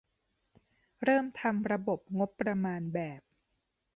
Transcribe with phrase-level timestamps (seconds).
[1.03, 3.21] เริ่มทำระบบงบประมาณแบบ